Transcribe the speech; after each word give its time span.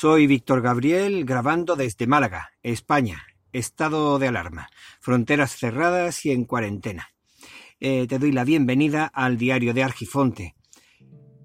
Soy 0.00 0.28
Víctor 0.28 0.62
Gabriel, 0.62 1.24
grabando 1.24 1.74
desde 1.74 2.06
Málaga, 2.06 2.52
España. 2.62 3.26
Estado 3.52 4.20
de 4.20 4.28
alarma, 4.28 4.68
fronteras 5.00 5.56
cerradas 5.56 6.24
y 6.24 6.30
en 6.30 6.44
cuarentena. 6.44 7.08
Eh, 7.80 8.06
te 8.06 8.20
doy 8.20 8.30
la 8.30 8.44
bienvenida 8.44 9.06
al 9.06 9.38
diario 9.38 9.74
de 9.74 9.82
Argifonte, 9.82 10.54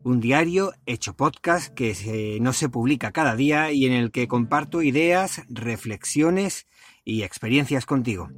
un 0.04 0.20
diario 0.20 0.72
hecho 0.86 1.16
podcast 1.16 1.74
que 1.74 2.38
no 2.42 2.54
se 2.54 2.70
publica 2.70 3.12
cada 3.12 3.36
día 3.36 3.72
y 3.72 3.88
en 3.88 3.94
el 3.94 4.12
que 4.12 4.28
comparto 4.28 4.84
ideas, 4.84 5.42
reflexiones 5.50 6.68
y 7.04 7.24
experiencias 7.24 7.88
contigo. 7.88 8.30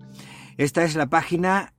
Esta 0.56 0.86
es 0.86 0.96
la 0.96 1.08
página 1.08 1.74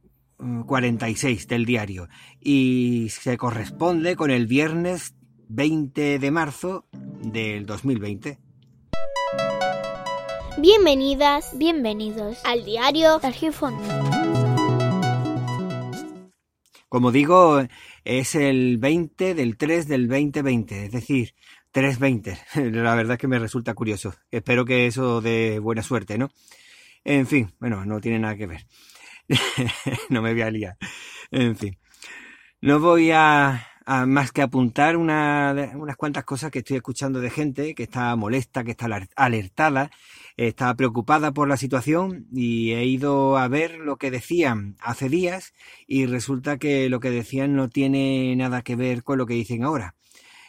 46 0.67 1.47
mm, 1.47 1.49
del 1.49 1.65
diario 1.65 2.09
y 2.39 3.09
se 3.09 3.39
corresponde 3.39 4.15
con 4.15 4.31
el 4.31 4.47
viernes 4.47 5.15
20 5.49 6.19
de 6.19 6.31
marzo 6.31 6.87
del 6.93 7.67
2020. 7.67 8.39
Bienvenidas, 10.59 11.57
bienvenidos 11.57 12.39
al 12.45 12.65
diario 12.65 13.21
Argifón. 13.23 13.77
Como 16.89 17.13
digo, 17.13 17.63
es 18.05 18.35
el 18.35 18.79
20 18.79 19.35
del 19.35 19.57
3 19.57 19.89
del 19.89 20.09
2020, 20.09 20.87
es 20.87 20.93
decir, 20.93 21.35
320. 21.73 22.39
La 22.73 22.95
verdad 22.95 23.15
es 23.15 23.19
que 23.19 23.29
me 23.29 23.39
resulta 23.39 23.75
curioso. 23.75 24.15
Espero 24.31 24.65
que 24.65 24.87
eso 24.87 25.21
dé 25.21 25.59
buena 25.59 25.83
suerte, 25.83 26.17
¿no? 26.17 26.31
En 27.05 27.27
fin, 27.27 27.53
bueno, 27.61 27.85
no 27.85 28.01
tiene 28.01 28.19
nada 28.19 28.37
que 28.37 28.47
ver. 28.47 28.67
no 30.09 30.23
me 30.23 30.33
voy 30.33 30.43
a 30.43 30.51
liar. 30.51 30.77
En 31.31 31.57
fin. 31.57 31.79
No 32.61 32.81
voy 32.81 33.11
a, 33.11 33.67
más 33.87 34.33
que 34.33 34.43
apuntar 34.43 34.97
unas 34.97 35.97
cuantas 35.97 36.25
cosas 36.25 36.51
que 36.51 36.59
estoy 36.59 36.77
escuchando 36.77 37.21
de 37.21 37.31
gente 37.31 37.75
que 37.75 37.85
está 37.85 38.15
molesta, 38.17 38.65
que 38.65 38.73
está 38.73 38.89
alertada, 39.15 39.91
está 40.37 40.75
preocupada 40.75 41.33
por 41.33 41.49
la 41.49 41.57
situación 41.57 42.27
y 42.33 42.73
he 42.73 42.85
ido 42.85 43.39
a 43.39 43.47
ver 43.49 43.79
lo 43.79 43.97
que 43.97 44.11
decían 44.11 44.77
hace 44.81 45.09
días 45.09 45.55
y 45.87 46.07
resulta 46.07 46.59
que 46.59 46.89
lo 46.89 47.01
que 47.01 47.11
decían 47.11 47.55
no 47.55 47.69
tiene 47.69 48.35
nada 48.37 48.63
que 48.63 48.77
ver 48.77 49.05
con 49.05 49.19
lo 49.19 49.27
que 49.27 49.35
dicen 49.35 49.63
ahora. 49.63 49.95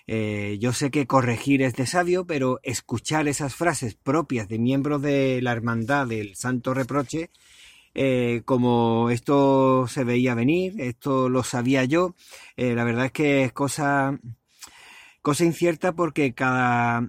Eh, 0.07 0.57
yo 0.61 0.71
sé 0.71 0.89
que 0.89 1.05
corregir 1.05 1.61
es 1.61 1.75
de 1.75 1.85
sabio, 1.85 2.25
pero 2.25 2.59
escuchar 2.63 3.27
esas 3.27 3.55
frases 3.55 3.95
propias 3.95 4.47
de 4.47 4.57
miembros 4.57 5.01
de 5.01 5.41
la 5.41 5.51
hermandad 5.51 6.07
del 6.07 6.35
Santo 6.35 6.73
Reproche 6.73 7.29
eh, 7.99 8.43
como 8.45 9.09
esto 9.09 9.87
se 9.87 10.03
veía 10.03 10.35
venir, 10.35 10.79
esto 10.79 11.29
lo 11.29 11.41
sabía 11.43 11.83
yo, 11.83 12.13
eh, 12.55 12.75
la 12.75 12.83
verdad 12.83 13.07
es 13.07 13.11
que 13.11 13.43
es 13.43 13.53
cosa, 13.53 14.19
cosa 15.23 15.43
incierta 15.43 15.93
porque 15.93 16.35
cada 16.35 17.07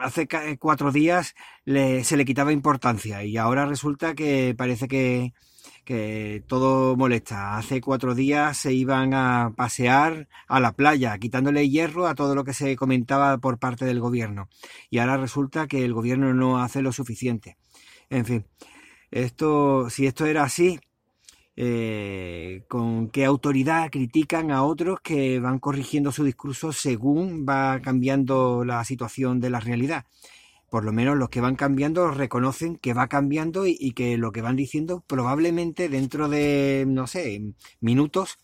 hace 0.00 0.28
cuatro 0.58 0.92
días 0.92 1.34
se 1.64 2.16
le 2.16 2.24
quitaba 2.24 2.52
importancia 2.52 3.24
y 3.24 3.36
ahora 3.36 3.66
resulta 3.66 4.14
que 4.14 4.54
parece 4.56 4.86
que, 4.86 5.32
que 5.88 6.44
todo 6.46 6.96
molesta. 6.96 7.56
Hace 7.56 7.80
cuatro 7.80 8.14
días 8.14 8.58
se 8.58 8.74
iban 8.74 9.14
a 9.14 9.54
pasear 9.56 10.28
a 10.46 10.60
la 10.60 10.72
playa, 10.72 11.18
quitándole 11.18 11.68
hierro 11.68 12.06
a 12.06 12.14
todo 12.14 12.34
lo 12.34 12.44
que 12.44 12.52
se 12.52 12.76
comentaba 12.76 13.38
por 13.38 13.58
parte 13.58 13.86
del 13.86 13.98
gobierno. 13.98 14.50
Y 14.88 14.98
ahora 14.98 15.16
resulta 15.16 15.66
que 15.66 15.84
el 15.84 15.94
gobierno 15.94 16.32
no 16.32 16.62
hace 16.62 16.80
lo 16.82 16.92
suficiente. 16.92 17.56
En 18.10 18.24
fin, 18.24 18.46
esto, 19.10 19.90
si 19.90 20.06
esto 20.06 20.26
era 20.26 20.44
así, 20.44 20.78
eh, 21.56 22.62
con 22.68 23.08
qué 23.08 23.24
autoridad 23.24 23.90
critican 23.90 24.50
a 24.52 24.62
otros 24.62 25.00
que 25.00 25.40
van 25.40 25.58
corrigiendo 25.58 26.12
su 26.12 26.24
discurso 26.24 26.72
según 26.72 27.46
va 27.48 27.80
cambiando 27.80 28.64
la 28.64 28.84
situación 28.84 29.40
de 29.40 29.50
la 29.50 29.60
realidad. 29.60 30.04
Por 30.70 30.84
lo 30.84 30.92
menos 30.92 31.16
los 31.16 31.30
que 31.30 31.40
van 31.40 31.56
cambiando 31.56 32.10
reconocen 32.10 32.76
que 32.76 32.94
va 32.94 33.08
cambiando 33.08 33.66
y 33.66 33.92
que 33.92 34.18
lo 34.18 34.32
que 34.32 34.42
van 34.42 34.54
diciendo 34.54 35.02
probablemente 35.06 35.88
dentro 35.88 36.28
de, 36.28 36.84
no 36.86 37.06
sé, 37.06 37.54
minutos 37.80 38.38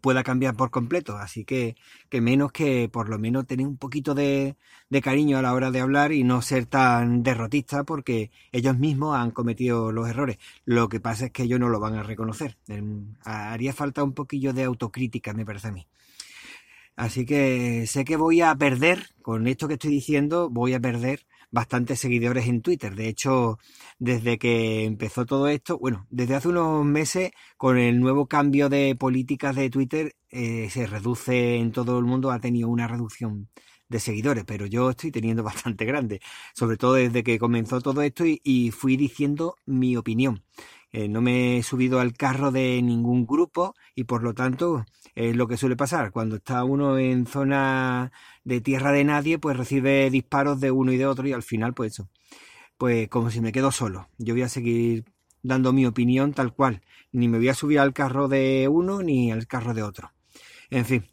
pueda 0.00 0.22
cambiar 0.22 0.56
por 0.56 0.70
completo. 0.70 1.16
Así 1.16 1.44
que, 1.44 1.76
que 2.08 2.20
menos 2.20 2.52
que 2.52 2.88
por 2.88 3.08
lo 3.08 3.18
menos 3.18 3.46
tener 3.46 3.66
un 3.66 3.76
poquito 3.76 4.14
de, 4.14 4.56
de, 4.90 5.00
cariño 5.02 5.38
a 5.38 5.42
la 5.42 5.54
hora 5.54 5.70
de 5.70 5.80
hablar 5.80 6.12
y 6.12 6.24
no 6.24 6.42
ser 6.42 6.66
tan 6.66 7.22
derrotista 7.22 7.84
porque 7.84 8.30
ellos 8.52 8.78
mismos 8.78 9.16
han 9.16 9.30
cometido 9.30 9.92
los 9.92 10.08
errores. 10.08 10.38
Lo 10.64 10.88
que 10.88 11.00
pasa 11.00 11.26
es 11.26 11.32
que 11.32 11.44
ellos 11.44 11.60
no 11.60 11.68
lo 11.68 11.80
van 11.80 11.94
a 11.96 12.02
reconocer. 12.02 12.56
Haría 13.24 13.72
falta 13.72 14.02
un 14.04 14.12
poquillo 14.14 14.52
de 14.52 14.64
autocrítica, 14.64 15.32
me 15.32 15.44
parece 15.44 15.68
a 15.68 15.72
mí. 15.72 15.86
Así 16.96 17.26
que 17.26 17.86
sé 17.88 18.04
que 18.04 18.16
voy 18.16 18.40
a 18.40 18.54
perder, 18.54 19.10
con 19.22 19.46
esto 19.48 19.66
que 19.66 19.74
estoy 19.74 19.90
diciendo, 19.90 20.48
voy 20.48 20.74
a 20.74 20.80
perder 20.80 21.26
bastantes 21.54 22.00
seguidores 22.00 22.48
en 22.48 22.62
Twitter. 22.62 22.94
De 22.96 23.08
hecho, 23.08 23.58
desde 23.98 24.38
que 24.38 24.84
empezó 24.84 25.24
todo 25.24 25.48
esto, 25.48 25.78
bueno, 25.78 26.06
desde 26.10 26.34
hace 26.34 26.48
unos 26.48 26.84
meses, 26.84 27.30
con 27.56 27.78
el 27.78 28.00
nuevo 28.00 28.26
cambio 28.26 28.68
de 28.68 28.96
políticas 28.96 29.54
de 29.56 29.70
Twitter, 29.70 30.16
eh, 30.30 30.68
se 30.70 30.86
reduce 30.86 31.56
en 31.56 31.70
todo 31.72 31.98
el 31.98 32.04
mundo, 32.04 32.32
ha 32.32 32.40
tenido 32.40 32.68
una 32.68 32.88
reducción 32.88 33.48
de 33.88 34.00
seguidores, 34.00 34.44
pero 34.44 34.66
yo 34.66 34.90
estoy 34.90 35.12
teniendo 35.12 35.42
bastante 35.44 35.84
grande, 35.84 36.20
sobre 36.54 36.76
todo 36.76 36.94
desde 36.94 37.22
que 37.22 37.38
comenzó 37.38 37.80
todo 37.80 38.02
esto 38.02 38.24
y, 38.26 38.70
fui 38.72 38.96
diciendo 38.96 39.56
mi 39.64 39.96
opinión. 39.96 40.42
Eh, 40.96 41.08
no 41.08 41.20
me 41.20 41.58
he 41.58 41.62
subido 41.64 41.98
al 41.98 42.12
carro 42.12 42.52
de 42.52 42.80
ningún 42.80 43.26
grupo 43.26 43.74
y 43.96 44.04
por 44.04 44.22
lo 44.22 44.32
tanto 44.32 44.84
es 45.16 45.34
lo 45.34 45.48
que 45.48 45.56
suele 45.56 45.74
pasar. 45.74 46.12
Cuando 46.12 46.36
está 46.36 46.62
uno 46.62 46.98
en 46.98 47.26
zona 47.26 48.12
de 48.44 48.60
tierra 48.60 48.92
de 48.92 49.02
nadie, 49.02 49.40
pues 49.40 49.56
recibe 49.56 50.08
disparos 50.08 50.60
de 50.60 50.70
uno 50.70 50.92
y 50.92 50.96
de 50.96 51.06
otro 51.06 51.26
y 51.26 51.32
al 51.32 51.42
final 51.42 51.74
pues 51.74 51.94
eso, 51.94 52.08
pues 52.78 53.08
como 53.08 53.30
si 53.32 53.40
me 53.40 53.50
quedo 53.50 53.72
solo. 53.72 54.08
Yo 54.18 54.34
voy 54.34 54.42
a 54.42 54.48
seguir 54.48 55.04
dando 55.42 55.72
mi 55.72 55.84
opinión 55.84 56.32
tal 56.32 56.54
cual. 56.54 56.82
Ni 57.10 57.26
me 57.26 57.38
voy 57.38 57.48
a 57.48 57.54
subir 57.54 57.80
al 57.80 57.92
carro 57.92 58.28
de 58.28 58.68
uno 58.70 59.02
ni 59.02 59.32
al 59.32 59.48
carro 59.48 59.74
de 59.74 59.82
otro. 59.82 60.12
En 60.70 60.84
fin, 60.84 61.06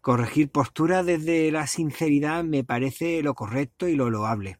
corregir 0.00 0.50
postura 0.50 1.04
desde 1.04 1.52
la 1.52 1.68
sinceridad 1.68 2.42
me 2.42 2.64
parece 2.64 3.22
lo 3.22 3.34
correcto 3.34 3.86
y 3.86 3.94
lo 3.94 4.10
loable. 4.10 4.58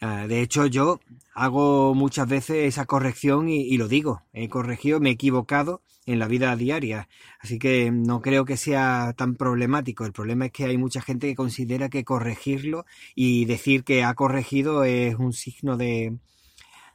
Ah, 0.00 0.26
de 0.26 0.40
hecho, 0.40 0.66
yo 0.66 1.00
hago 1.34 1.94
muchas 1.94 2.26
veces 2.26 2.66
esa 2.66 2.86
corrección 2.86 3.48
y, 3.50 3.76
lo 3.76 3.86
digo. 3.86 4.22
He 4.32 4.48
corregido, 4.48 4.98
me 5.00 5.10
he 5.10 5.12
equivocado 5.12 5.82
en 6.06 6.18
la 6.18 6.26
vida 6.26 6.56
diaria. 6.56 7.08
Así 7.40 7.58
que 7.58 7.90
no 7.90 8.22
creo 8.22 8.44
que 8.46 8.56
sea 8.56 9.14
tan 9.16 9.36
problemático. 9.36 10.06
El 10.06 10.12
problema 10.12 10.46
es 10.46 10.52
que 10.52 10.64
hay 10.64 10.78
mucha 10.78 11.02
gente 11.02 11.26
que 11.28 11.34
considera 11.34 11.90
que 11.90 12.04
corregirlo 12.04 12.86
y 13.14 13.44
decir 13.44 13.84
que 13.84 14.02
ha 14.04 14.14
corregido 14.14 14.84
es 14.84 15.16
un 15.16 15.34
signo 15.34 15.76
de, 15.76 16.16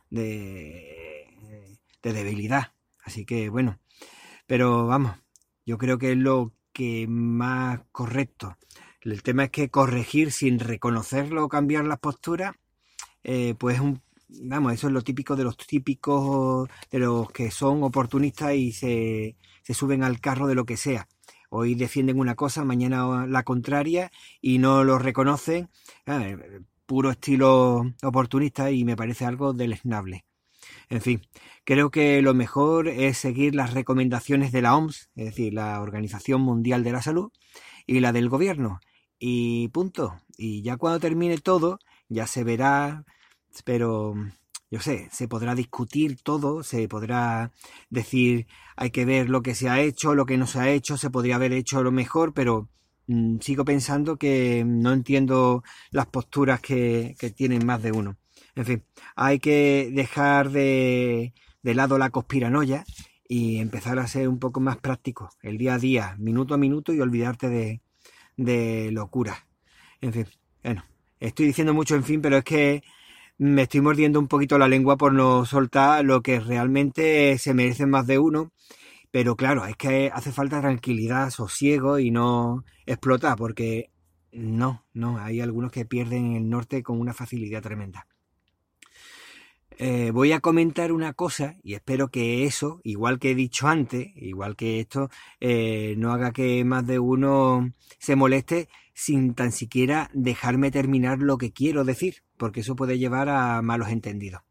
de, 0.10 1.28
de 2.02 2.14
debilidad. 2.14 2.74
Así 3.04 3.26
que 3.26 3.50
bueno. 3.50 3.80
Pero 4.48 4.88
vamos, 4.88 5.18
yo 5.66 5.78
creo 5.78 5.98
que 5.98 6.12
es 6.12 6.18
lo 6.18 6.54
que 6.74 7.08
más 7.08 7.82
correcto. 7.92 8.58
El 9.02 9.24
tema 9.24 9.46
es 9.46 9.50
que 9.52 9.70
corregir 9.70 10.32
sin 10.32 10.60
reconocerlo 10.60 11.46
o 11.46 11.50
cambiar 11.50 11.86
las 11.86 12.00
posturas 12.00 12.56
eh, 13.25 13.56
pues 13.58 13.80
un, 13.80 14.02
vamos, 14.30 14.74
eso 14.74 14.88
es 14.88 14.94
lo 14.94 15.02
típico 15.02 15.36
de 15.36 15.44
los 15.44 15.58
típicos, 15.58 16.69
de 16.91 17.00
los 17.00 17.31
que 17.31 17.50
son 17.50 17.84
oportunistas 17.84 18.53
y 18.53 18.72
se, 18.72 19.36
se 19.63 19.74
suben 19.74 20.03
al 20.03 20.19
carro 20.19 20.47
de 20.47 20.56
lo 20.56 20.66
que 20.66 20.78
sea. 20.78 21.08
Hoy 21.50 21.74
defienden 21.74 22.19
una 22.19 22.35
cosa, 22.35 22.64
mañana 22.66 23.25
la 23.28 23.44
contraria 23.44 24.12
y 24.41 24.59
no 24.59 24.84
lo 24.84 25.00
reconocen. 25.00 25.69
Ah, 26.06 26.24
puro 26.85 27.09
estilo 27.12 27.94
oportunista 28.03 28.69
y 28.69 28.85
me 28.85 28.96
parece 28.96 29.25
algo 29.25 29.53
deleznable. 29.53 30.25
En 30.90 31.02
fin, 31.02 31.22
creo 31.64 31.90
que 31.90 32.22
lo 32.22 32.35
mejor 32.35 32.88
es 32.88 33.18
seguir 33.18 33.56
las 33.56 33.74
recomendaciones 33.74 34.52
de 34.52 34.62
la 34.62 34.75
OMS, 34.75 35.09
es 35.16 35.26
decir, 35.26 35.53
la 35.53 35.82
Organización 35.82 36.41
Mundial 36.41 36.84
de 36.84 36.91
la 36.91 37.02
Salud, 37.02 37.32
y 37.88 38.00
la 38.02 38.11
del 38.11 38.29
gobierno. 38.29 38.79
Y 39.17 39.70
punto. 39.70 40.20
Y 40.38 40.61
ya 40.61 40.78
cuando 40.78 41.00
termine 41.00 41.38
todo, 41.40 41.79
ya 42.09 42.28
se 42.28 42.43
verá 42.43 43.05
pero 43.63 44.16
yo 44.72 44.79
sé, 44.79 45.07
se 45.11 45.28
podrá 45.28 45.55
discutir 45.55 46.22
todo, 46.22 46.63
se 46.63 46.87
podrá 46.87 47.52
decir 47.90 48.47
hay 48.75 48.91
que 48.91 49.05
ver 49.05 49.29
lo 49.29 49.41
que 49.41 49.55
se 49.55 49.69
ha 49.69 49.79
hecho, 49.79 50.16
lo 50.16 50.25
que 50.25 50.37
no 50.37 50.47
se 50.47 50.59
ha 50.59 50.69
hecho, 50.69 50.97
se 50.97 51.09
podría 51.09 51.35
haber 51.35 51.53
hecho 51.53 51.84
lo 51.84 51.91
mejor, 51.91 52.34
pero 52.34 52.69
mm, 53.07 53.40
sigo 53.40 53.63
pensando 53.66 54.17
que 54.17 54.63
no 54.66 54.91
entiendo 54.93 55.63
las 55.91 56.07
posturas 56.07 56.59
que, 56.61 57.16
que, 57.19 57.29
tienen 57.31 57.66
más 57.66 57.81
de 57.84 57.91
uno. 57.91 58.17
En 58.55 58.66
fin, 58.66 58.84
hay 59.16 59.40
que 59.40 59.91
dejar 59.93 60.49
de, 60.52 61.34
de 61.61 61.75
lado 61.75 61.97
la 61.97 62.09
conspiranoia 62.09 62.85
y 63.28 63.59
empezar 63.59 63.99
a 63.99 64.07
ser 64.07 64.28
un 64.29 64.40
poco 64.40 64.59
más 64.59 64.78
práctico, 64.78 65.29
el 65.41 65.57
día 65.57 65.75
a 65.75 65.79
día, 65.79 66.16
minuto 66.19 66.53
a 66.53 66.57
minuto 66.57 66.93
y 66.93 67.02
olvidarte 67.02 67.49
de, 67.49 67.81
de 68.37 68.91
locuras. 68.91 69.46
En 70.02 70.13
fin, 70.13 70.28
bueno, 70.63 70.84
estoy 71.20 71.47
diciendo 71.47 71.73
mucho 71.73 71.96
en 71.96 72.03
fin, 72.03 72.22
pero 72.22 72.38
es 72.38 72.44
que 72.44 72.84
me 73.38 73.64
estoy 73.64 73.82
mordiendo 73.82 74.20
un 74.20 74.28
poquito 74.28 74.58
la 74.58 74.67
lengua 74.67 74.97
por 74.97 75.14
no 75.14 75.46
soltar 75.46 76.06
lo 76.06 76.22
que 76.22 76.40
realmente 76.40 77.38
se 77.38 77.53
merece 77.53 77.85
más 77.85 78.08
de 78.08 78.20
uno. 78.20 78.52
Pero 79.12 79.35
claro, 79.35 79.66
es 79.66 79.78
que 79.78 80.12
hace 80.14 80.32
falta 80.32 80.62
tranquilidad, 80.62 81.29
sosiego 81.29 82.00
y 82.00 82.12
no 82.12 82.66
explotar, 82.85 83.38
porque 83.38 83.91
no, 84.32 84.85
no, 84.94 85.17
hay 85.20 85.40
algunos 85.41 85.72
que 85.72 85.85
pierden 85.85 86.26
en 86.26 86.35
el 86.35 86.50
norte 86.50 86.84
con 86.84 87.00
una 87.00 87.14
facilidad 87.14 87.62
tremenda. 87.62 88.08
Eh, 89.78 90.12
voy 90.12 90.32
a 90.32 90.40
comentar 90.40 90.94
una 90.94 91.14
cosa 91.14 91.58
y 91.62 91.73
espero 91.73 92.08
que 92.09 92.46
eso, 92.46 92.79
igual 92.84 93.20
que 93.20 93.32
he 93.32 93.35
dicho 93.35 93.67
antes, 93.67 94.08
igual 94.16 94.56
que 94.56 94.79
esto, 94.79 95.09
eh, 95.41 95.96
no 95.97 96.14
haga 96.14 96.32
que 96.32 96.64
más 96.64 96.88
de 96.88 97.00
uno 97.00 97.73
se 98.00 98.16
moleste 98.16 98.70
sin 98.96 99.36
tan 99.36 99.52
siquiera 99.52 100.09
dejarme 100.14 100.72
terminar 100.72 101.20
lo 101.20 101.38
que 101.38 101.53
quiero 101.53 101.84
decir, 101.84 102.24
porque 102.38 102.62
eso 102.62 102.76
puede 102.76 102.97
llevar 102.97 103.30
a 103.30 103.62
malos 103.62 103.90
entendidos. 103.90 104.42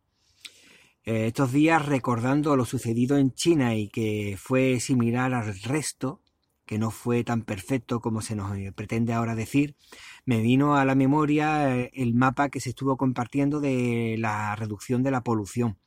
Eh, 1.04 1.26
estos 1.26 1.50
días 1.50 1.84
recordando 1.84 2.54
lo 2.54 2.64
sucedido 2.64 3.18
en 3.18 3.32
China 3.32 3.74
y 3.74 3.88
que 3.88 4.36
fue 4.38 4.78
similar 4.78 5.34
al 5.34 5.58
resto, 5.60 6.22
que 6.66 6.78
no 6.78 6.90
fue 6.90 7.24
tan 7.24 7.42
perfecto 7.42 8.00
como 8.00 8.22
se 8.22 8.36
nos 8.36 8.56
pretende 8.74 9.12
ahora 9.12 9.34
decir, 9.34 9.76
me 10.24 10.40
vino 10.40 10.76
a 10.76 10.84
la 10.84 10.94
memoria 10.94 11.76
eh, 11.76 11.90
el 11.94 12.14
mapa 12.14 12.48
que 12.48 12.60
se 12.60 12.70
estuvo 12.70 12.96
compartiendo 12.96 13.60
de 13.60 14.16
la 14.18 14.54
reducción 14.56 15.02
de 15.02 15.10
la 15.10 15.22
polución. 15.22 15.78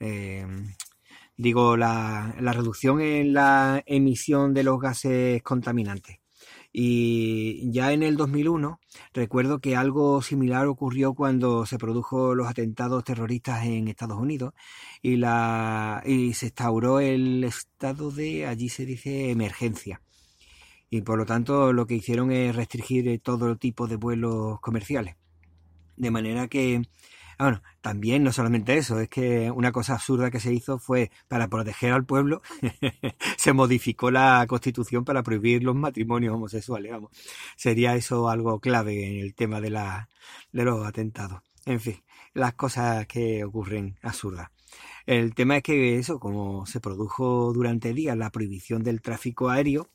Eh, 0.00 0.46
digo, 1.36 1.76
la, 1.76 2.34
reducción 2.38 3.00
en 3.00 3.32
la 3.34 3.82
emisión 3.86 4.54
de 4.54 4.64
los 4.64 4.80
gases 4.80 5.42
contaminantes. 5.42 6.21
Y 6.72 7.70
ya 7.70 7.92
en 7.92 8.02
el 8.02 8.16
2001 8.16 8.80
recuerdo 9.12 9.58
que 9.60 9.76
algo 9.76 10.22
similar 10.22 10.66
ocurrió 10.66 11.14
cuando 11.14 11.66
se 11.66 11.78
produjo 11.78 12.34
los 12.34 12.48
atentados 12.48 13.04
terroristas 13.04 13.66
en 13.66 13.88
Estados 13.88 14.18
Unidos 14.18 14.54
y, 15.02 15.16
la, 15.16 16.02
y 16.06 16.32
se 16.34 16.46
instauró 16.46 17.00
el 17.00 17.44
estado 17.44 18.10
de, 18.10 18.46
allí 18.46 18.70
se 18.70 18.86
dice, 18.86 19.30
emergencia 19.30 20.00
y 20.92 21.00
por 21.00 21.16
lo 21.16 21.24
tanto 21.24 21.72
lo 21.72 21.86
que 21.86 21.94
hicieron 21.94 22.30
es 22.32 22.54
restringir 22.54 23.18
todo 23.22 23.56
tipo 23.56 23.86
de 23.86 23.96
vuelos 23.96 24.60
comerciales. 24.60 25.16
De 25.96 26.10
manera 26.10 26.48
que, 26.48 26.82
ah, 27.42 27.46
bueno, 27.46 27.62
también 27.80 28.22
no 28.22 28.32
solamente 28.32 28.76
eso, 28.76 29.00
es 29.00 29.08
que 29.08 29.50
una 29.50 29.72
cosa 29.72 29.94
absurda 29.94 30.30
que 30.30 30.38
se 30.38 30.52
hizo 30.52 30.78
fue 30.78 31.10
para 31.28 31.48
proteger 31.48 31.92
al 31.92 32.06
pueblo, 32.06 32.40
se 33.36 33.52
modificó 33.52 34.10
la 34.12 34.46
constitución 34.48 35.04
para 35.04 35.24
prohibir 35.24 35.64
los 35.64 35.74
matrimonios 35.74 36.34
homosexuales, 36.34 36.92
vamos. 36.92 37.10
Sería 37.56 37.96
eso 37.96 38.28
algo 38.28 38.60
clave 38.60 39.08
en 39.08 39.24
el 39.24 39.34
tema 39.34 39.60
de, 39.60 39.70
la, 39.70 40.08
de 40.52 40.64
los 40.64 40.86
atentados. 40.86 41.42
En 41.66 41.80
fin, 41.80 42.02
las 42.32 42.54
cosas 42.54 43.06
que 43.08 43.44
ocurren 43.44 43.98
absurdas. 44.02 44.50
El 45.04 45.34
tema 45.34 45.56
es 45.56 45.62
que 45.64 45.98
eso, 45.98 46.20
como 46.20 46.64
se 46.66 46.80
produjo 46.80 47.52
durante 47.52 47.92
días 47.92 48.16
la 48.16 48.30
prohibición 48.30 48.84
del 48.84 49.02
tráfico 49.02 49.50
aéreo, 49.50 49.90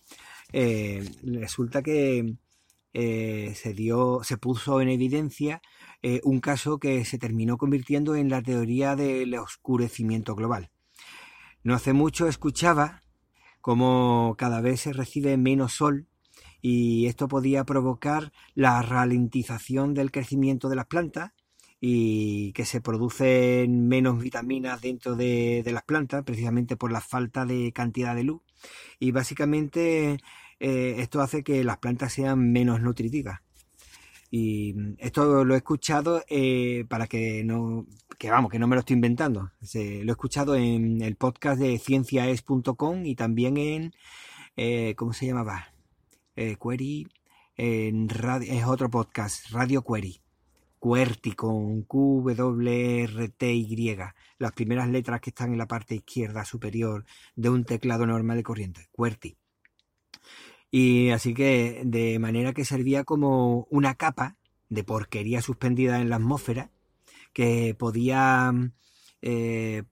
eh, 0.52 1.10
resulta 1.24 1.82
que 1.82 2.36
eh, 2.94 3.54
se 3.56 3.74
dio, 3.74 4.22
se 4.24 4.38
puso 4.38 4.82
en 4.82 4.90
evidencia 4.90 5.62
eh, 6.04 6.22
un 6.24 6.40
caso 6.40 6.78
que 6.78 7.04
se 7.06 7.18
terminó 7.18 7.58
convirtiendo 7.58 8.16
en 8.16 8.30
la 8.30 8.42
teoría 8.42 8.96
del 8.96 9.34
oscurecimiento 9.36 10.36
global. 10.36 10.70
No 11.64 11.74
hace 11.74 11.94
mucho 11.94 12.28
escuchaba 12.28 13.04
cómo 13.62 14.36
cada 14.38 14.62
vez 14.62 14.82
se 14.82 14.94
recibe 14.94 15.38
menos 15.38 15.74
sol 15.74 16.08
y 16.62 17.08
esto 17.08 17.28
podía 17.28 17.64
provocar 17.64 18.32
la 18.54 18.82
ralentización 18.82 19.94
del 19.94 20.12
crecimiento 20.12 20.70
de 20.70 20.76
las 20.76 20.86
plantas 20.86 21.32
y 21.80 22.54
que 22.54 22.66
se 22.66 22.82
producen 22.82 23.88
menos 23.88 24.20
vitaminas 24.20 24.82
dentro 24.82 25.16
de, 25.16 25.64
las 25.66 25.84
plantas 25.84 26.24
precisamente 26.24 26.78
por 26.78 26.92
la 26.92 27.02
falta 27.02 27.46
de 27.46 27.72
cantidad 27.74 28.16
de 28.16 28.24
luz 28.24 28.42
y 29.00 29.12
básicamente 29.12 30.18
eh, 30.60 30.96
esto 31.00 31.22
hace 31.22 31.44
que 31.44 31.64
las 31.64 31.78
plantas 31.78 32.14
sean 32.14 32.52
menos 32.52 32.82
nutritivas 32.82 33.42
y 34.30 34.76
esto 35.00 35.46
lo 35.46 35.54
he 35.54 35.58
escuchado 35.58 36.24
eh, 36.28 36.86
para 36.90 37.08
que 37.08 37.44
no 37.44 37.86
que 38.18 38.30
vamos 38.30 38.52
que 38.52 38.60
no 38.60 38.68
me 38.68 38.76
lo 38.76 38.82
estoy 38.82 38.96
inventando. 38.96 39.52
Lo 39.62 39.80
he 39.80 40.06
escuchado 40.12 40.56
en 40.56 41.02
el 41.02 41.16
podcast 41.16 41.60
de 41.60 41.78
cienciaes.com 41.80 43.06
y 43.06 43.16
también 43.16 43.58
en 43.58 43.94
eh, 44.56 44.96
cómo 44.96 45.14
se 45.14 45.28
llamaba 45.28 45.68
Query 46.36 47.08
en 47.56 48.10
radio, 48.10 48.52
es 48.52 48.66
otro 48.66 48.90
podcast 48.90 49.50
Radio 49.52 49.84
Query. 49.84 50.22
QWERTY 50.80 51.32
con 51.32 51.82
Q, 51.84 52.34
W, 52.36 53.04
R, 53.04 53.30
T, 53.30 53.52
Y, 53.52 53.98
las 54.38 54.52
primeras 54.52 54.88
letras 54.88 55.22
que 55.22 55.32
están 55.32 55.52
en 55.52 55.58
la 55.58 55.68
parte 55.68 55.96
izquierda 55.96 56.46
superior 56.46 57.04
de 57.36 57.50
un 57.50 57.66
teclado 57.66 58.06
normal 58.06 58.38
de 58.38 58.44
corriente, 58.44 58.88
QWERTY. 58.92 59.36
Y 60.72 61.12
así 61.12 61.34
que 61.34 61.82
de 61.86 62.20
manera 62.20 62.54
que 62.54 62.66
servía 62.66 63.04
como 63.04 63.68
una 63.70 63.96
capa 63.96 64.38
de 64.70 64.84
porquería 64.84 65.42
suspendida 65.42 66.02
en 66.02 66.10
la 66.10 66.18
atmósfera 66.18 66.72
que 67.34 67.76
podía 67.78 68.52
eh, 69.22 69.84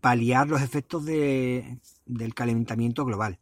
paliar 0.00 0.48
los 0.48 0.62
efectos 0.62 1.04
del 1.04 2.34
calentamiento 2.34 3.04
global. 3.04 3.40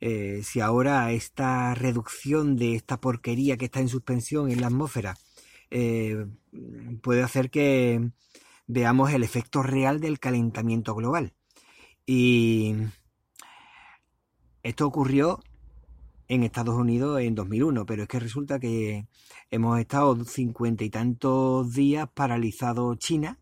Eh, 0.00 0.42
si 0.42 0.60
ahora 0.60 1.12
esta 1.12 1.74
reducción 1.74 2.56
de 2.56 2.74
esta 2.74 3.00
porquería 3.00 3.56
que 3.56 3.66
está 3.66 3.80
en 3.80 3.88
suspensión 3.88 4.50
en 4.50 4.60
la 4.60 4.66
atmósfera 4.66 5.16
eh, 5.70 6.26
puede 7.02 7.22
hacer 7.22 7.50
que 7.50 8.10
veamos 8.66 9.12
el 9.12 9.22
efecto 9.22 9.62
real 9.62 10.00
del 10.00 10.18
calentamiento 10.18 10.94
global. 10.94 11.34
Y 12.04 12.74
esto 14.62 14.86
ocurrió 14.86 15.40
en 16.32 16.44
Estados 16.44 16.76
Unidos 16.76 17.20
en 17.20 17.34
2001, 17.34 17.84
pero 17.84 18.04
es 18.04 18.08
que 18.08 18.18
resulta 18.18 18.58
que 18.58 19.06
hemos 19.50 19.78
estado 19.78 20.24
cincuenta 20.24 20.82
y 20.82 20.88
tantos 20.88 21.74
días 21.74 22.08
paralizado 22.14 22.94
China, 22.94 23.38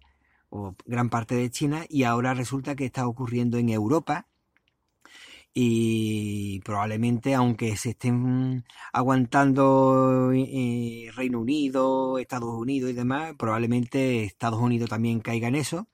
o 0.49 0.75
gran 0.87 1.09
parte 1.09 1.37
de 1.37 1.51
China, 1.51 1.85
y 1.89 2.03
ahora 2.03 2.35
resulta 2.35 2.75
que 2.75 2.87
está 2.87 3.07
ocurriendo 3.07 3.59
en 3.59 3.69
Europa. 3.69 4.27
Y 5.55 6.61
probablemente 6.65 7.35
aunque 7.35 7.77
se 7.77 7.91
estén 7.91 8.65
aguantando 8.93 10.33
eh, 10.33 11.11
Reino 11.15 11.41
Unido, 11.41 12.19
Estados 12.19 12.55
Unidos 12.57 12.91
y 12.91 12.95
demás, 12.95 13.35
probablemente 13.39 14.25
Estados 14.25 14.61
Unidos 14.61 14.91
también 14.91 15.21
caiga 15.21 15.47
en 15.47 15.55
eso, 15.55 15.87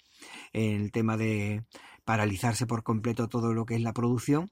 en 0.55 0.83
el 0.83 0.93
tema 0.93 1.19
de 1.19 1.65
paralizarse 2.05 2.67
por 2.67 2.83
completo 2.83 3.29
todo 3.29 3.53
lo 3.53 3.67
que 3.67 3.75
es 3.75 3.83
la 3.83 3.93
producción 3.93 4.51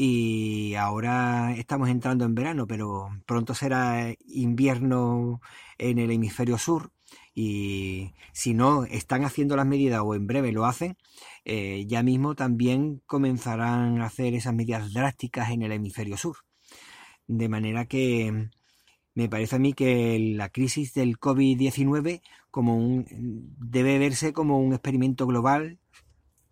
y 0.00 0.76
ahora 0.76 1.52
estamos 1.56 1.88
entrando 1.88 2.24
en 2.24 2.36
verano, 2.36 2.68
pero 2.68 3.08
pronto 3.26 3.52
será 3.52 4.14
invierno 4.28 5.40
en 5.76 5.98
el 5.98 6.12
hemisferio 6.12 6.56
sur 6.56 6.92
y 7.34 8.14
si 8.32 8.54
no 8.54 8.84
están 8.84 9.24
haciendo 9.24 9.56
las 9.56 9.66
medidas 9.66 10.00
o 10.04 10.14
en 10.14 10.28
breve 10.28 10.52
lo 10.52 10.66
hacen, 10.66 10.96
eh, 11.44 11.84
ya 11.88 12.04
mismo 12.04 12.36
también 12.36 13.02
comenzarán 13.06 14.00
a 14.00 14.06
hacer 14.06 14.34
esas 14.34 14.54
medidas 14.54 14.92
drásticas 14.92 15.50
en 15.50 15.62
el 15.62 15.72
hemisferio 15.72 16.16
sur. 16.16 16.36
De 17.26 17.48
manera 17.48 17.86
que 17.86 18.50
me 19.14 19.28
parece 19.28 19.56
a 19.56 19.58
mí 19.58 19.72
que 19.72 20.16
la 20.36 20.50
crisis 20.50 20.94
del 20.94 21.18
COVID-19 21.18 22.22
como 22.52 23.04
debe 23.10 23.98
verse 23.98 24.32
como 24.32 24.60
un 24.60 24.72
experimento 24.74 25.26
global, 25.26 25.80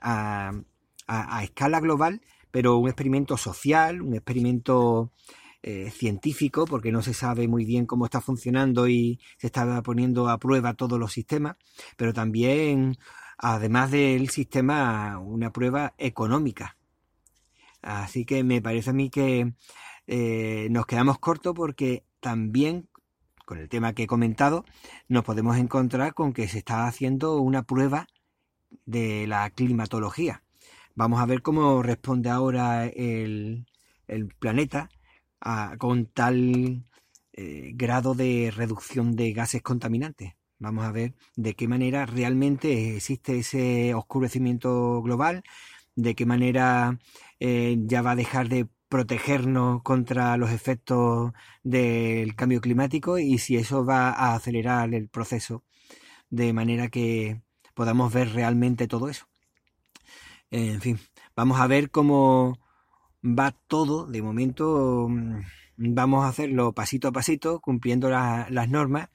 a, 0.01 0.51
a 1.07 1.45
escala 1.45 1.79
global, 1.79 2.23
pero 2.57 2.79
un 2.79 2.89
experimento 2.89 3.37
social, 3.37 4.01
un 4.01 4.15
experimento 4.15 5.13
eh, 5.63 5.91
científico, 5.91 6.65
porque 6.65 6.91
no 6.91 7.03
se 7.03 7.13
sabe 7.13 7.49
muy 7.49 7.67
bien 7.67 7.85
cómo 7.85 8.07
está 8.07 8.23
funcionando 8.23 8.89
y 8.89 9.21
se 9.37 9.49
está 9.49 9.83
poniendo 9.83 10.31
a 10.31 10.39
prueba 10.39 10.73
todos 10.73 10.99
los 10.99 11.13
sistemas, 11.13 11.57
pero 11.99 12.15
también, 12.15 12.97
además 13.37 13.91
del 13.91 14.31
sistema, 14.31 15.19
una 15.19 15.53
prueba 15.53 15.93
económica. 15.99 16.79
Así 17.83 18.25
que 18.25 18.43
me 18.43 18.63
parece 18.63 18.89
a 18.89 18.95
mí 18.95 19.11
que 19.11 19.53
eh, 20.07 20.69
nos 20.71 20.87
quedamos 20.87 21.19
cortos 21.19 21.53
porque 21.55 22.07
también, 22.21 22.89
con 23.45 23.59
el 23.59 23.69
tema 23.69 23.93
que 23.93 24.05
he 24.05 24.07
comentado, 24.07 24.65
nos 25.09 25.25
podemos 25.25 25.59
encontrar 25.59 26.15
con 26.15 26.33
que 26.33 26.49
se 26.49 26.57
está 26.57 26.87
haciendo 26.87 27.39
una 27.39 27.65
prueba 27.65 28.07
de 28.87 29.27
la 29.27 29.51
climatología. 29.51 30.46
Vamos 30.97 31.21
a 31.21 31.27
ver 31.27 31.43
cómo 31.43 31.83
responde 31.83 32.31
ahora 32.31 32.87
el, 32.87 33.67
planeta 34.39 34.89
con 35.79 36.07
tal 36.07 36.85
eh, 37.33 37.73
grado 37.75 38.15
de 38.15 38.51
reducción 38.55 39.15
de 39.15 39.33
gases 39.33 39.63
contaminantes. 39.63 40.33
Vamos 40.59 40.85
a 40.87 40.93
ver 40.93 41.15
de 41.37 41.55
qué 41.55 41.69
manera 41.69 42.07
realmente 42.07 42.97
existe 42.97 43.39
ese 43.41 43.95
oscurecimiento 43.95 45.03
global, 45.03 45.43
de 45.97 46.15
qué 46.15 46.27
manera 46.27 46.99
eh, 47.41 47.77
ya 47.81 48.03
va 48.03 48.13
a 48.13 48.17
dejar 48.17 48.49
de 48.49 48.67
protegernos 48.89 49.83
contra 49.83 50.37
los 50.39 50.51
efectos 50.51 51.33
del 51.63 52.35
cambio 52.37 52.61
climático 52.63 53.19
y 53.19 53.39
si 53.39 53.57
eso 53.57 53.85
va 53.85 54.11
a 54.11 54.35
acelerar 54.35 54.95
el 54.95 55.09
proceso 55.11 55.63
de 56.31 56.53
manera 56.55 56.89
que 56.89 57.43
podamos 57.75 58.13
ver 58.15 58.31
realmente 58.35 58.89
todo 58.89 59.09
eso. 59.11 59.27
En 60.57 60.81
fin, 60.81 60.99
vamos 61.37 61.61
a 61.61 61.67
ver 61.67 61.91
cómo 61.91 62.59
va 63.23 63.53
todo, 63.69 64.07
de 64.07 64.23
momento 64.23 65.07
mm, 65.11 65.43
vamos 65.77 66.25
a 66.25 66.29
hacerlo 66.29 66.73
pasito 66.73 67.09
a 67.09 67.13
pasito, 67.13 67.61
cumpliendo 67.61 68.09
las 68.09 68.69
normas 68.71 69.11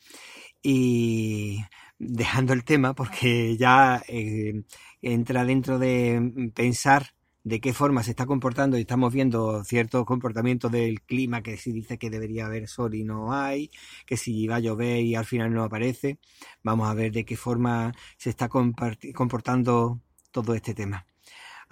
y 0.62 1.64
dejando 1.98 2.54
el 2.54 2.64
tema 2.64 2.94
porque 2.94 3.58
ya 3.58 4.04
eh, 4.08 4.64
entra 5.02 5.44
dentro 5.44 5.80
de 5.80 6.52
pensar 6.54 7.08
de 7.44 7.60
qué 7.60 7.74
forma 7.74 8.04
se 8.04 8.12
está 8.12 8.28
comportando 8.28 8.78
y 8.78 8.82
estamos 8.82 9.12
viendo 9.12 9.64
ciertos 9.64 10.06
comportamientos 10.06 10.72
del 10.72 11.02
clima 11.02 11.42
que 11.42 11.58
si 11.58 11.72
dice 11.72 11.98
que 11.98 12.12
debería 12.12 12.46
haber 12.46 12.68
sol 12.68 12.94
y 12.94 13.04
no 13.04 13.34
hay, 13.34 13.72
que 14.06 14.18
si 14.18 14.48
va 14.48 14.58
a 14.58 14.60
llover 14.60 15.02
y 15.02 15.16
al 15.16 15.26
final 15.26 15.52
no 15.54 15.64
aparece. 15.64 16.20
Vamos 16.64 16.88
a 16.88 16.94
ver 16.94 17.12
de 17.12 17.26
qué 17.26 17.36
forma 17.36 17.94
se 18.18 18.30
está 18.30 18.48
comportando 18.48 20.02
todo 20.32 20.54
este 20.54 20.76
tema. 20.76 21.08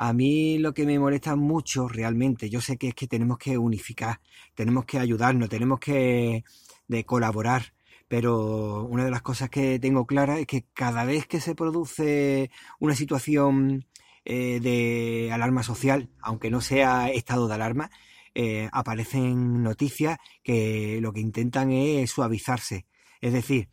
A 0.01 0.13
mí 0.13 0.57
lo 0.59 0.73
que 0.73 0.85
me 0.85 0.97
molesta 0.97 1.35
mucho 1.35 1.89
realmente, 1.89 2.49
yo 2.49 2.61
sé 2.61 2.77
que 2.77 2.87
es 2.89 2.95
que 2.95 3.05
tenemos 3.05 3.37
que 3.37 3.57
unificar, 3.57 4.21
tenemos 4.55 4.85
que 4.85 4.97
ayudarnos, 4.97 5.49
tenemos 5.49 5.77
que 5.79 6.45
de 6.87 7.03
colaborar, 7.03 7.73
pero 8.07 8.85
una 8.85 9.03
de 9.03 9.11
las 9.11 9.21
cosas 9.21 9.49
que 9.49 9.77
tengo 9.77 10.05
clara 10.07 10.39
es 10.39 10.47
que 10.47 10.65
cada 10.73 11.03
vez 11.03 11.27
que 11.27 11.41
se 11.41 11.53
produce 11.53 12.49
una 12.79 12.95
situación 12.95 13.87
eh, 14.23 14.61
de 14.61 15.31
alarma 15.33 15.63
social, 15.63 16.09
aunque 16.21 16.49
no 16.49 16.61
sea 16.61 17.09
estado 17.09 17.49
de 17.49 17.55
alarma, 17.55 17.91
eh, 18.35 18.69
aparecen 18.71 19.63
noticias 19.63 20.17
que 20.43 20.99
lo 21.01 21.11
que 21.11 21.19
intentan 21.19 21.71
es 21.71 22.09
suavizarse. 22.11 22.85
Es 23.19 23.33
decir, 23.33 23.67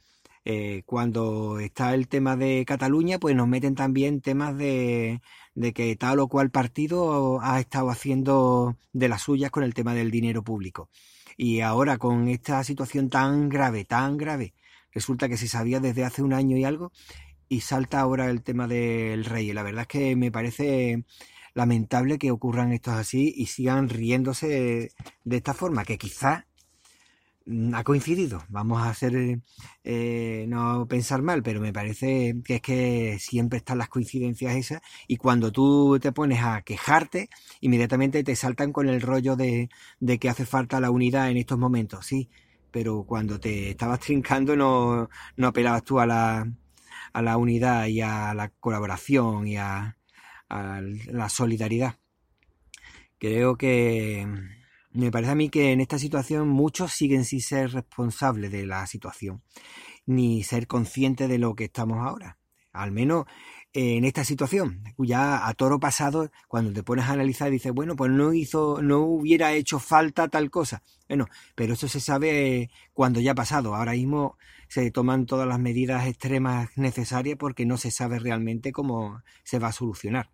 eh, 0.49 0.85
cuando 0.87 1.59
está 1.59 1.93
el 1.93 2.07
tema 2.07 2.37
de 2.37 2.65
Cataluña, 2.65 3.19
pues 3.19 3.35
nos 3.35 3.49
meten 3.49 3.75
también 3.75 4.21
temas 4.21 4.57
de, 4.57 5.21
de, 5.57 5.73
que 5.73 5.97
tal 5.97 6.21
o 6.21 6.29
cual 6.29 6.53
partido 6.53 7.41
ha 7.43 7.59
estado 7.59 7.91
haciendo 7.91 8.77
de 8.93 9.09
las 9.09 9.23
suyas 9.23 9.51
con 9.51 9.65
el 9.65 9.75
tema 9.75 9.93
del 9.93 10.13
dinero 10.13 10.45
público. 10.45 10.89
Y 11.37 11.63
ahora 11.63 11.99
con 11.99 12.29
esta 12.29 12.63
situación 12.63 13.11
tan 13.11 13.49
grave, 13.49 13.85
tan 13.85 14.17
grave, 14.17 14.55
resulta 14.93 15.29
que 15.29 15.37
se 15.37 15.49
sabía 15.49 15.81
desde 15.81 16.05
hace 16.05 16.23
un 16.23 16.33
año 16.33 16.57
y 16.57 16.63
algo, 16.63 16.93
y 17.49 17.63
salta 17.63 17.99
ahora 17.99 18.31
el 18.31 18.45
tema 18.45 18.69
del 18.69 19.25
rey. 19.25 19.53
La 19.53 19.65
verdad 19.65 19.83
es 19.83 19.89
que 19.89 20.15
me 20.15 20.31
parece 20.31 21.05
lamentable 21.55 22.19
que 22.19 22.31
ocurran 22.31 22.73
estos 22.73 22.95
así 22.95 23.35
y 23.37 23.47
sigan 23.47 23.89
riéndose 23.89 24.93
de 25.25 25.37
esta 25.37 25.55
forma, 25.55 25.85
que 25.85 25.99
quizás 25.99 26.45
mm, 26.45 26.56
ha 27.75 27.85
coincidido. 27.85 28.43
Vamos 28.49 28.83
a 28.83 28.91
hacer, 28.91 29.41
eh, 29.85 30.47
no 30.49 30.87
pensar 30.89 31.23
mal, 31.23 31.43
pero 31.43 31.61
me 31.61 31.73
parece 31.73 32.35
que 32.45 32.57
es 32.57 32.61
que 32.63 33.19
siempre 33.21 33.59
están 33.59 33.79
las 33.79 33.89
coincidencias 33.89 34.57
esas 34.57 34.81
y 35.07 35.17
cuando 35.17 35.53
tú 35.53 35.99
te 36.01 36.13
pones 36.13 36.43
a 36.43 36.63
quejarte, 36.63 37.29
inmediatamente 37.61 38.25
te 38.25 38.37
saltan 38.37 38.73
con 38.73 38.89
el 38.89 39.01
rollo 39.01 39.37
de, 39.37 39.69
de 40.01 40.19
que 40.19 40.29
hace 40.29 40.47
falta 40.47 40.81
la 40.81 40.91
unidad 40.91 41.31
en 41.31 41.37
estos 41.37 41.59
momentos, 41.59 42.07
sí, 42.07 42.29
pero 42.71 43.05
cuando 43.05 43.41
te 43.41 43.71
estabas 43.71 44.01
trincando 44.01 44.57
no, 44.57 45.09
no 45.37 45.47
apelabas 45.49 45.85
tú 45.85 46.01
a 46.01 46.07
la, 46.07 46.47
a 47.13 47.23
la 47.23 47.37
unidad 47.39 47.87
y 47.87 48.03
a 48.03 48.35
la 48.35 48.51
colaboración 48.51 49.49
y 49.49 49.57
a, 49.57 49.97
la 50.49 51.29
solidaridad. 51.31 51.99
Creo 53.19 53.57
que 53.57 54.27
me 54.97 55.11
parece 55.11 55.33
a 55.33 55.35
mí 55.35 55.49
que 55.49 55.73
en 55.73 55.81
esta 55.81 55.99
situación 55.99 56.49
muchos 56.49 56.93
siguen 56.93 57.25
sin 57.25 57.41
ser 57.41 57.73
responsables 57.73 58.51
de 58.51 58.67
la 58.67 58.87
situación, 58.87 59.43
ni 60.07 60.43
ser 60.43 60.67
conscientes 60.67 61.29
de 61.29 61.39
lo 61.39 61.55
que 61.55 61.65
estamos 61.65 61.99
ahora. 61.99 62.39
Al 62.73 62.93
menos 62.93 63.25
en 63.73 64.05
esta 64.05 64.25
situación, 64.25 64.83
ya 64.99 65.47
a 65.47 65.55
toro 65.55 65.79
pasado, 65.79 66.31
cuando 66.49 66.73
te 66.73 66.83
pones 66.83 67.07
a 67.07 67.13
analizar, 67.13 67.51
dices, 67.51 67.73
bueno, 67.73 67.95
pues 67.95 68.11
no 68.11 68.33
hizo, 68.33 68.81
no 68.83 69.01
hubiera 69.01 69.53
hecho 69.53 69.79
falta 69.79 70.29
tal 70.29 70.51
cosa. 70.51 70.83
Bueno, 71.09 71.27
pero 71.55 71.75
eso 71.75 71.89
se 71.89 72.01
sabe 72.01 72.71
cuando 72.95 73.21
ya 73.21 73.33
ha 73.33 73.35
pasado. 73.35 73.75
Ahora 73.75 73.93
mismo 73.93 74.39
se 74.69 74.91
toman 74.91 75.27
todas 75.27 75.47
las 75.47 75.59
medidas 75.59 76.07
extremas 76.07 76.71
necesarias 76.77 77.37
porque 77.39 77.67
no 77.67 77.77
se 77.77 77.91
sabe 77.91 78.19
realmente 78.19 78.73
cómo 78.73 79.23
se 79.45 79.59
va 79.59 79.69
a 79.69 79.73
solucionar. 79.73 80.31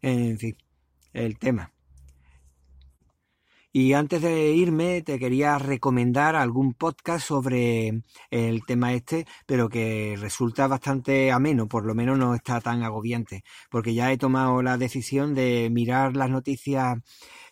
En 0.00 0.38
fin, 0.38 0.56
el 1.12 1.38
tema. 1.38 1.75
Y 3.78 3.92
antes 3.92 4.22
de 4.22 4.52
irme, 4.52 5.02
te 5.02 5.18
quería 5.18 5.58
recomendar 5.58 6.34
algún 6.34 6.72
podcast 6.72 7.26
sobre 7.26 8.00
el 8.30 8.64
tema 8.64 8.94
este, 8.94 9.26
pero 9.44 9.68
que 9.68 10.16
resulta 10.18 10.66
bastante 10.66 11.30
ameno, 11.30 11.68
por 11.68 11.84
lo 11.84 11.94
menos 11.94 12.16
no 12.16 12.34
está 12.34 12.58
tan 12.62 12.82
agobiante, 12.84 13.44
porque 13.70 13.92
ya 13.92 14.10
he 14.10 14.16
tomado 14.16 14.62
la 14.62 14.78
decisión 14.78 15.34
de 15.34 15.68
mirar 15.70 16.16
las 16.16 16.30
noticias 16.30 16.96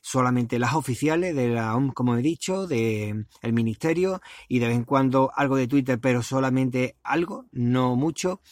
solamente 0.04 0.58
las 0.58 0.74
oficiales 0.74 1.34
de 1.34 1.48
la 1.48 1.74
OMS, 1.74 1.94
como 1.94 2.14
he 2.14 2.20
dicho, 2.20 2.66
de 2.66 3.24
el 3.40 3.52
ministerio 3.54 4.20
y 4.48 4.58
de 4.58 4.66
vez 4.66 4.76
en 4.76 4.84
cuando 4.84 5.32
algo 5.34 5.56
de 5.56 5.66
Twitter, 5.66 5.98
pero 5.98 6.22
solamente 6.22 6.96
algo, 7.02 7.46
no 7.52 7.96
mucho 7.96 8.42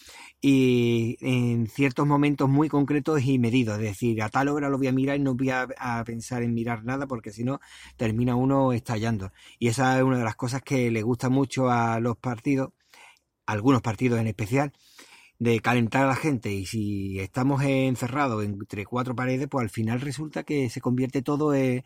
y 0.40 1.18
en 1.20 1.66
ciertos 1.66 2.06
momentos 2.06 2.48
muy 2.48 2.70
concretos 2.70 3.22
y 3.22 3.38
medidos. 3.38 3.76
Es 3.76 3.82
decir, 3.82 4.22
a 4.22 4.30
tal 4.30 4.48
hora 4.48 4.70
lo 4.70 4.78
voy 4.78 4.86
a 4.86 4.92
mirar 4.92 5.16
y 5.16 5.20
no 5.20 5.34
voy 5.34 5.50
a, 5.50 5.68
pensar 6.06 6.42
en 6.42 6.54
mirar 6.54 6.84
nada 6.84 7.06
porque 7.06 7.32
si 7.32 7.44
no 7.44 7.60
termina 7.98 8.34
uno 8.34 8.72
estallando. 8.72 9.30
Y 9.58 9.68
esa 9.68 9.98
es 9.98 10.02
una 10.02 10.16
de 10.16 10.24
las 10.24 10.36
cosas 10.36 10.62
que 10.62 10.90
le 10.90 11.02
gusta 11.02 11.28
mucho 11.28 11.68
a 11.68 12.00
los 12.00 12.16
partidos, 12.16 12.70
algunos 13.44 13.82
partidos 13.82 14.18
en 14.20 14.26
especial, 14.26 14.72
de 15.42 15.58
calentar 15.58 16.04
a 16.04 16.06
la 16.06 16.14
gente 16.14 16.52
y 16.52 16.66
si 16.66 17.18
estamos 17.18 17.64
encerrados 17.64 18.44
entre 18.44 18.86
cuatro 18.86 19.16
paredes, 19.16 19.48
pues 19.48 19.64
al 19.64 19.70
final 19.70 20.00
resulta 20.00 20.44
que 20.44 20.70
se 20.70 20.80
convierte 20.80 21.20
todo 21.20 21.52
en 21.52 21.82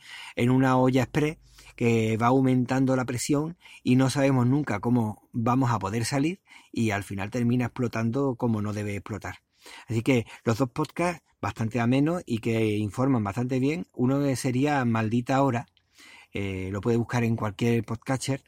una 0.51 0.77
olla 0.77 1.05
express 1.05 1.39
que 1.75 2.19
va 2.19 2.27
aumentando 2.27 2.95
la 2.97 3.07
presión 3.07 3.57
y 3.83 3.97
no 3.97 4.11
sabemos 4.11 4.47
nunca 4.47 4.79
cómo 4.81 5.27
vamos 5.33 5.71
a 5.71 5.79
poder 5.79 6.05
salir 6.05 6.43
y 6.71 6.91
al 6.91 7.03
final 7.03 7.31
termina 7.31 7.65
explotando 7.65 8.35
como 8.35 8.61
no 8.61 8.75
debe 8.75 8.97
explotar. 8.97 9.37
Así 9.89 10.03
que 10.03 10.27
los 10.45 10.59
dos 10.59 10.69
podcasts 10.69 11.23
bastante 11.41 11.81
amenos 11.81 12.23
y 12.27 12.41
que 12.41 12.77
informan 12.77 13.25
bastante 13.25 13.59
bien. 13.59 13.87
Uno 13.95 14.37
sería 14.37 14.85
Maldita 14.85 15.43
Hora, 15.43 15.67
eh, 16.35 16.69
lo 16.73 16.83
puede 16.83 16.99
buscar 16.99 17.25
en 17.25 17.37
cualquier 17.37 17.85
podcatcher. 17.85 18.43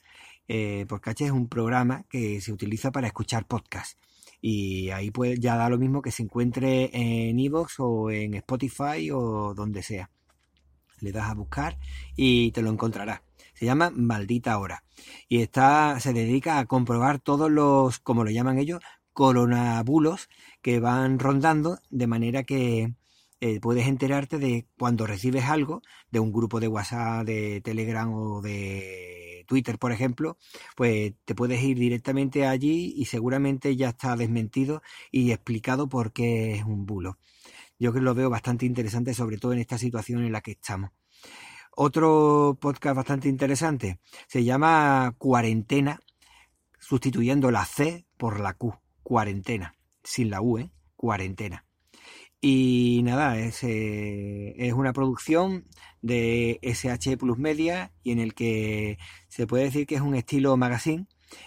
Eh, 0.49 0.85
podcatcher 0.87 1.29
es 1.29 1.33
un 1.33 1.49
programa 1.49 2.05
que 2.11 2.43
se 2.43 2.53
utiliza 2.53 2.91
para 2.93 3.07
escuchar 3.07 3.47
podcasts 3.47 3.97
y 4.41 4.91
ahí 4.91 5.11
pues 5.11 5.39
ya 5.41 5.57
da 5.57 5.69
lo 5.69 5.79
mismo 5.79 6.03
que 6.03 6.13
se 6.13 6.23
encuentre 6.23 6.91
en 6.93 7.39
Evox 7.39 7.75
o 7.79 8.11
en 8.11 8.35
Spotify 8.35 9.11
o 9.13 9.55
donde 9.55 9.83
sea. 9.83 10.11
Le 11.01 11.13
das 11.13 11.31
a 11.31 11.35
buscar 11.35 11.79
y 12.17 12.51
te 12.53 12.63
lo 12.63 12.71
encontrarás. 12.71 13.21
Se 13.55 13.67
llama 13.67 13.91
Maldita 13.91 14.59
Hora 14.59 14.85
y 15.29 15.43
está 15.43 15.99
se 16.01 16.13
dedica 16.13 16.59
a 16.59 16.67
comprobar 16.67 17.19
todos 17.19 17.51
los, 17.51 17.99
como 17.99 18.25
lo 18.25 18.31
llaman 18.31 18.59
ellos, 18.59 18.81
coronabulos 19.13 20.29
que 20.63 20.81
van 20.81 21.19
rondando 21.19 21.79
de 21.91 22.07
manera 22.07 22.45
que 22.45 22.95
eh, 23.41 23.61
puedes 23.61 23.87
enterarte 23.87 24.39
de 24.39 24.67
cuando 24.77 25.07
recibes 25.07 25.45
algo 25.45 25.83
de 26.11 26.21
un 26.21 26.33
grupo 26.33 26.61
de 26.61 26.69
WhatsApp, 26.69 27.25
de 27.25 27.61
Telegram 27.61 28.13
o 28.13 28.41
de 28.43 28.98
Twitter, 29.49 29.79
por 29.79 29.91
ejemplo, 29.91 30.37
pues 30.77 31.15
te 31.25 31.35
puedes 31.35 31.61
ir 31.63 31.79
directamente 31.79 32.47
allí 32.47 32.93
y 32.97 33.07
seguramente 33.07 33.75
ya 33.75 33.89
está 33.89 34.15
desmentido 34.15 34.83
y 35.11 35.33
explicado 35.33 35.89
por 35.89 36.13
qué 36.13 36.55
es 36.55 36.65
un 36.65 36.87
bulo. 36.87 37.19
Yo 37.81 37.93
que 37.93 38.01
lo 38.01 38.15
veo 38.15 38.31
bastante 38.31 38.67
interesante, 38.67 39.15
sobre 39.15 39.39
todo 39.39 39.53
en 39.53 39.59
esta 39.59 39.79
situación 39.79 40.25
en 40.25 40.33
la 40.33 40.43
que 40.43 40.53
estamos. 40.53 40.91
Otro 41.75 42.59
podcast 42.61 42.97
bastante 42.97 43.29
interesante 43.29 44.01
se 44.27 44.45
llama 44.45 45.15
Cuarentena, 45.17 46.01
sustituyendo 46.79 47.51
la 47.51 47.65
C 47.65 48.07
por 48.17 48.41
la 48.41 48.55
Q. 48.55 48.75
Cuarentena, 49.03 49.75
sin 50.05 50.29
la 50.29 50.43
U, 50.43 50.59
¿eh? 50.59 50.71
Cuarentena. 50.97 51.68
Y 52.41 53.01
nada, 53.03 53.37
es, 53.39 53.65
eh, 53.65 54.55
es 54.57 54.73
una 54.73 54.93
producción 54.93 55.67
de 56.03 56.61
SH 56.63 57.17
Plus 57.17 57.37
Media 57.39 57.93
y 58.05 58.13
en 58.13 58.21
el 58.21 58.35
que 58.35 58.99
se 59.29 59.47
puede 59.49 59.65
decir 59.65 59.87
que 59.87 59.97
es 59.97 60.01
un 60.01 60.15
estilo 60.15 60.57
magazine 60.57 61.07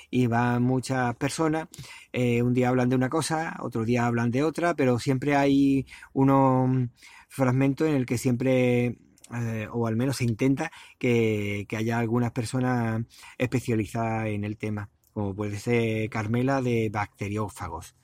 y 0.09 0.27
van 0.27 0.63
muchas 0.63 1.15
personas. 1.15 1.69
Eh, 2.11 2.41
un 2.43 2.53
día 2.53 2.69
hablan 2.69 2.89
de 2.89 2.97
una 2.97 3.09
cosa, 3.09 3.57
otro 3.61 3.85
día 3.85 4.05
hablan 4.05 4.31
de 4.31 4.43
otra, 4.43 4.75
pero 4.75 4.99
siempre 4.99 5.35
hay 5.35 5.85
unos 6.13 6.89
fragmentos 7.29 7.87
en 7.87 7.95
el 7.95 8.05
que 8.05 8.17
siempre, 8.17 8.97
eh, 9.33 9.67
o 9.71 9.87
al 9.87 9.95
menos 9.95 10.17
se 10.17 10.25
intenta 10.25 10.71
que, 10.99 11.65
que 11.69 11.77
haya 11.77 11.99
algunas 11.99 12.31
personas 12.31 13.03
especializadas 13.37 14.27
en 14.27 14.43
el 14.43 14.57
tema, 14.57 14.89
como 15.13 15.35
puede 15.35 15.57
ser 15.59 16.09
Carmela 16.09 16.61
de 16.61 16.89
bacteriófagos, 16.91 17.95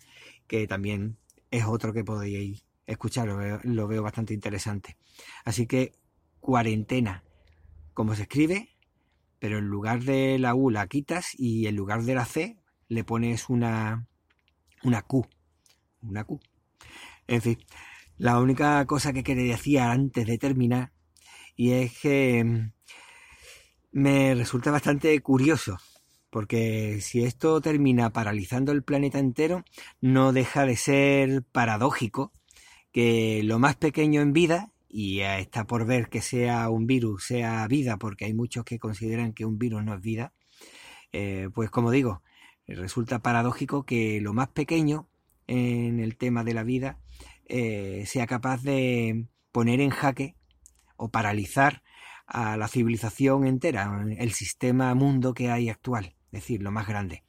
que 0.47 0.67
también 0.67 1.17
es 1.51 1.65
otro 1.65 1.93
que 1.93 2.03
podéis 2.03 2.66
escuchar, 2.87 3.27
lo 3.63 3.87
veo, 3.87 4.01
bastante 4.01 4.33
interesante. 4.33 4.97
Así 5.45 5.67
que 5.67 5.91
cuarentena, 6.39 7.23
como 7.93 8.15
se 8.15 8.23
escribe, 8.23 8.69
pero 9.39 9.59
en 9.59 9.65
lugar 9.65 10.03
de 10.03 10.39
la 10.39 10.55
U 10.55 10.71
la 10.71 10.87
quitas 10.87 11.35
y 11.37 11.67
en 11.67 11.75
lugar 11.75 12.03
de 12.03 12.15
la 12.15 12.25
C 12.25 12.57
le 12.87 13.03
pones 13.03 13.49
una, 13.49 14.07
una 14.83 15.01
Q. 15.03 15.27
Una 16.01 16.23
Q. 16.23 16.39
En 17.27 17.41
fin, 17.41 17.59
la 18.17 18.39
única 18.39 18.85
cosa 18.85 19.13
que 19.13 19.23
quería 19.23 19.51
decir 19.55 19.79
antes 19.79 20.25
de 20.25 20.37
terminar 20.37 20.93
y 21.55 21.71
es 21.71 21.99
que 21.99 22.43
mm, 22.43 22.71
me 23.91 24.35
resulta 24.35 24.71
bastante 24.71 25.19
curioso, 25.21 25.77
porque 26.29 26.99
si 27.01 27.23
esto 27.23 27.59
termina 27.61 28.11
paralizando 28.11 28.71
el 28.71 28.83
planeta 28.83 29.19
entero, 29.19 29.65
no 29.99 30.31
deja 30.33 30.65
de 30.65 30.77
ser 30.77 31.43
paradójico 31.43 32.31
que 32.97 33.43
lo 33.43 33.59
más 33.59 33.75
pequeño 33.75 34.21
en 34.21 34.33
vida, 34.33 34.71
y 34.89 35.19
está 35.19 35.67
por 35.67 35.85
ver 35.85 36.09
que 36.09 36.19
sea 36.19 36.67
un 36.71 36.87
virus, 36.87 37.25
sea 37.25 37.67
vida, 37.67 37.97
porque 37.97 38.25
hay 38.25 38.33
muchos 38.33 38.65
que 38.65 38.79
consideran 38.79 39.33
que 39.33 39.45
un 39.45 39.59
virus 39.59 39.83
no 39.83 39.93
es 39.93 40.01
vida, 40.01 40.33
eh, 41.11 41.47
pues 41.53 41.69
como 41.69 41.91
digo, 41.91 42.23
resulta 42.65 43.19
paradójico 43.19 43.85
que 43.85 44.19
lo 44.19 44.33
más 44.33 44.47
pequeño 44.47 45.07
en 45.45 45.99
el 45.99 46.17
tema 46.17 46.43
de 46.43 46.55
la 46.55 46.63
vida 46.63 46.97
eh, 47.45 48.03
sea 48.07 48.25
capaz 48.25 48.63
de 48.63 49.27
poner 49.51 49.79
en 49.79 49.91
jaque 49.91 50.35
o 50.95 51.11
paralizar 51.11 51.83
a 52.25 52.57
la 52.57 52.67
civilización 52.67 53.45
entera, 53.45 54.07
el 54.17 54.31
sistema 54.31 54.95
mundo 54.95 55.35
que 55.35 55.51
hay 55.51 55.69
actual, 55.69 56.15
es 56.31 56.41
decir, 56.41 56.63
lo 56.63 56.71
más 56.71 56.87
grande. 56.87 57.26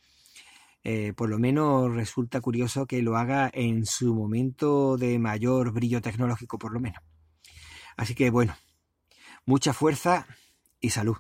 Eh, 0.85 1.13
por 1.17 1.29
lo 1.29 1.39
menos 1.39 1.93
resulta 1.93 2.41
curioso 2.41 2.87
que 2.87 3.03
lo 3.03 3.17
haga 3.17 3.51
en 3.53 3.85
su 3.85 4.15
momento 4.15 4.97
de 4.97 5.19
mayor 5.19 5.73
brillo 5.73 6.01
tecnológico, 6.01 6.59
por 6.59 6.73
lo 6.73 6.81
menos. 6.81 7.03
Así 7.97 8.15
que 8.15 8.31
bueno, 8.31 8.57
mucha 9.45 9.73
fuerza 9.73 10.27
y 10.81 10.91
salud. 10.91 11.17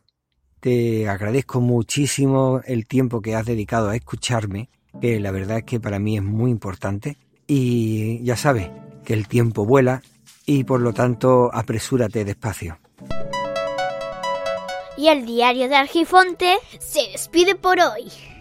Te 0.61 1.09
agradezco 1.09 1.61
muchísimo 1.61 2.61
el 2.65 2.87
tiempo 2.87 3.21
que 3.21 3.35
has 3.35 3.47
dedicado 3.47 3.91
a 3.91 3.97
escucharme, 3.97 4.71
que 5.00 5.21
la 5.21 5.31
verdad 5.31 5.59
es 5.59 5.65
que 5.65 5.81
para 5.81 5.99
mí 5.99 6.17
es 6.17 6.23
muy 6.23 6.50
importante. 6.50 7.17
Y 7.47 8.23
ya 8.25 8.37
sabes 8.37 8.71
que 9.05 9.15
el 9.15 9.29
tiempo 9.29 9.65
vuela 9.65 10.03
y 10.47 10.65
por 10.65 10.81
lo 10.81 10.93
tanto 10.93 11.50
apresúrate 11.53 12.25
despacio. 12.25 12.79
Y 14.97 15.09
el 15.09 15.27
diario 15.27 15.69
de 15.69 15.77
Argifonte 15.77 16.59
se 16.81 17.12
despide 17.12 17.55
por 17.55 17.79
hoy. 17.81 18.11